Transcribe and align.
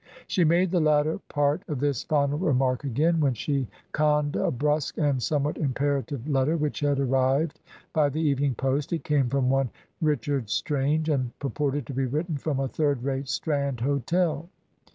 She 0.25 0.43
made 0.43 0.71
the 0.71 0.79
latter 0.79 1.19
part 1.29 1.61
of 1.67 1.79
this 1.79 2.01
final 2.03 2.39
remark 2.39 2.83
again, 2.83 3.19
when 3.19 3.35
she 3.35 3.67
conned 3.91 4.35
a 4.35 4.49
brusque 4.49 4.97
and 4.97 5.21
somewhat 5.21 5.59
imperative 5.59 6.27
letter 6.27 6.57
which 6.57 6.79
had 6.79 6.99
arrived 6.99 7.59
by 7.93 8.09
the 8.09 8.19
evening 8.19 8.55
post. 8.55 8.91
It 8.93 9.03
came 9.03 9.29
from 9.29 9.51
one 9.51 9.69
Richard 10.01 10.49
Strange, 10.49 11.07
and 11.07 11.37
purported 11.37 11.85
to 11.85 11.93
be 11.93 12.07
written 12.07 12.35
from 12.37 12.59
a 12.59 12.67
third 12.67 13.03
rate 13.03 13.29
Strand 13.29 13.81
hotel. 13.81 14.49